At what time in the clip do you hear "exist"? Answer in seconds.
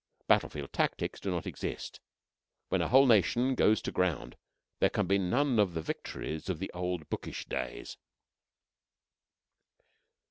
1.45-1.99